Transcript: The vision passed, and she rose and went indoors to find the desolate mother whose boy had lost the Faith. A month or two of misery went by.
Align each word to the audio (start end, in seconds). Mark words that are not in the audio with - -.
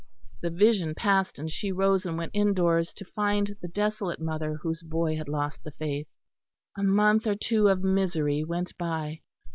The 0.41 0.49
vision 0.49 0.95
passed, 0.95 1.37
and 1.37 1.51
she 1.51 1.71
rose 1.71 2.07
and 2.07 2.17
went 2.17 2.31
indoors 2.33 2.91
to 2.93 3.05
find 3.05 3.55
the 3.61 3.67
desolate 3.67 4.19
mother 4.19 4.55
whose 4.63 4.81
boy 4.81 5.15
had 5.15 5.29
lost 5.29 5.63
the 5.63 5.69
Faith. 5.69 6.09
A 6.75 6.81
month 6.81 7.27
or 7.27 7.35
two 7.35 7.67
of 7.67 7.83
misery 7.83 8.43
went 8.43 8.75
by. 8.79 9.21